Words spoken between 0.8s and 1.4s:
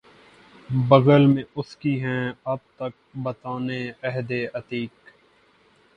بغل